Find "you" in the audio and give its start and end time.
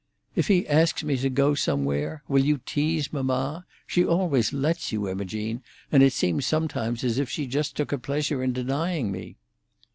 2.43-2.57, 4.91-5.07